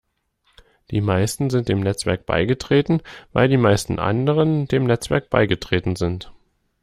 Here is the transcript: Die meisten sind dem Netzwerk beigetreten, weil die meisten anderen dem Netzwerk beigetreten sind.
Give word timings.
Die 0.89 0.99
meisten 0.99 1.51
sind 1.51 1.69
dem 1.69 1.81
Netzwerk 1.81 2.25
beigetreten, 2.25 3.03
weil 3.33 3.47
die 3.49 3.57
meisten 3.57 3.99
anderen 3.99 4.67
dem 4.67 4.85
Netzwerk 4.85 5.29
beigetreten 5.29 5.95
sind. 5.95 6.31